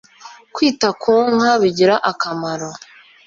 [0.55, 2.69] kwita ku nka bigira akamaro